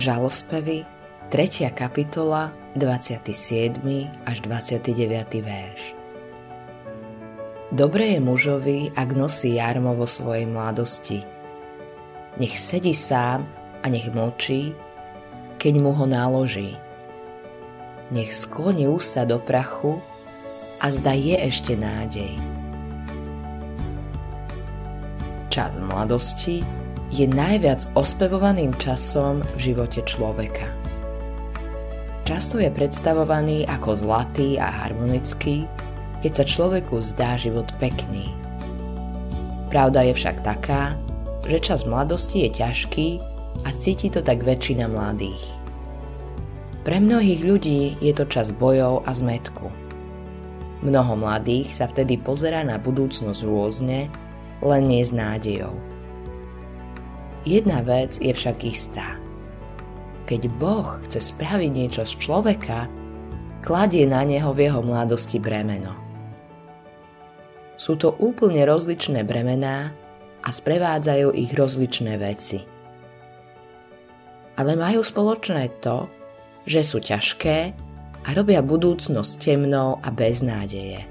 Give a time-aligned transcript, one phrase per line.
[0.00, 0.88] Žalospevy,
[1.28, 1.68] 3.
[1.76, 3.84] kapitola, 27.
[4.24, 4.96] až 29.
[5.44, 5.92] verš.
[7.68, 11.20] Dobre je mužovi, ak nosí jarmo vo svojej mladosti.
[12.40, 13.44] Nech sedí sám
[13.84, 14.72] a nech mlčí,
[15.60, 16.80] keď mu ho naloží.
[18.08, 20.00] Nech skloní ústa do prachu
[20.80, 22.40] a zda je ešte nádej.
[25.52, 26.64] Čas mladosti
[27.10, 30.70] je najviac ospevovaným časom v živote človeka.
[32.22, 35.66] Často je predstavovaný ako zlatý a harmonický,
[36.22, 38.30] keď sa človeku zdá život pekný.
[39.74, 40.94] Pravda je však taká,
[41.42, 43.08] že čas mladosti je ťažký
[43.66, 45.42] a cíti to tak väčšina mladých.
[46.86, 49.66] Pre mnohých ľudí je to čas bojov a zmetku.
[50.86, 54.06] Mnoho mladých sa vtedy pozerá na budúcnosť rôzne,
[54.62, 55.89] len nie s nádejou.
[57.48, 59.16] Jedna vec je však istá.
[60.28, 62.84] Keď Boh chce spraviť niečo z človeka,
[63.64, 65.96] kladie na neho v jeho mladosti bremeno.
[67.80, 69.88] Sú to úplne rozličné bremená
[70.44, 72.60] a sprevádzajú ich rozličné veci.
[74.60, 76.12] Ale majú spoločné to,
[76.68, 77.72] že sú ťažké
[78.20, 81.08] a robia budúcnosť temnou a bez nádeje.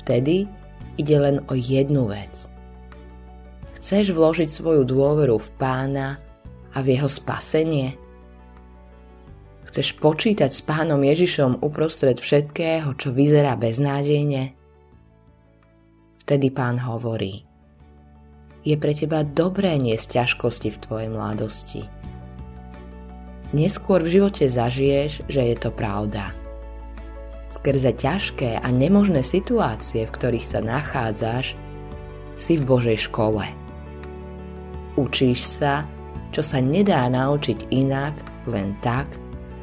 [0.00, 0.48] Vtedy
[0.96, 2.48] ide len o jednu vec–
[3.82, 6.22] Chceš vložiť svoju dôveru v pána
[6.70, 7.98] a v jeho spasenie?
[9.66, 14.54] Chceš počítať s pánom Ježišom uprostred všetkého, čo vyzerá beznádejne?
[16.22, 17.42] Vtedy pán hovorí.
[18.62, 21.82] Je pre teba dobré niesť ťažkosti v tvojej mladosti.
[23.50, 26.30] Neskôr v živote zažiješ, že je to pravda.
[27.50, 31.58] Skrze ťažké a nemožné situácie, v ktorých sa nachádzaš,
[32.38, 33.61] si v Božej škole.
[34.92, 35.88] Učíš sa,
[36.32, 38.12] čo sa nedá naučiť inak,
[38.48, 39.08] len tak,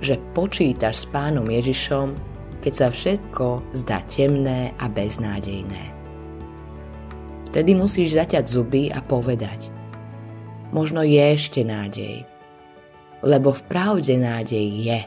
[0.01, 2.17] že počítaš s pánom Ježišom,
[2.65, 3.45] keď sa všetko
[3.77, 5.83] zdá temné a beznádejné.
[7.49, 9.73] Vtedy musíš zaťať zuby a povedať
[10.69, 12.29] Možno je ešte nádej,
[13.25, 15.01] lebo v pravde nádej je.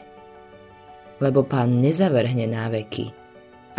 [1.23, 3.15] Lebo pán nezavrhne náveky,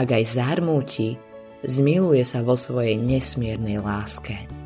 [0.00, 1.20] ak aj zármúti,
[1.60, 4.63] zmiluje sa vo svojej nesmiernej láske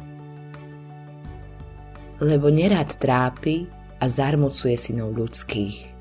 [2.18, 5.98] lebo nerad trápi a zarmucuje synov ľudských.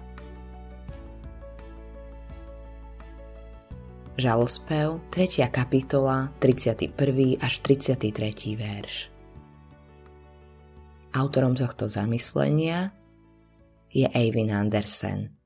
[4.18, 5.46] Žalospev, 3.
[5.54, 7.38] kapitola, 31.
[7.38, 8.58] až 33.
[8.58, 9.14] verš.
[11.14, 12.90] Autorom tohto zamyslenia
[13.94, 15.38] je Eivin Andersen.